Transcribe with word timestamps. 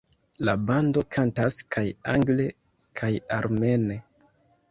La 0.47 0.53
bando 0.69 1.01
kantas 1.15 1.59
kaj 1.75 1.83
angle 2.15 2.47
kaj 3.01 3.11
armene. 3.39 3.99